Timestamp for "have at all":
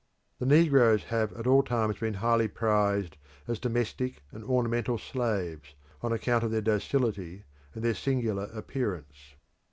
1.03-1.61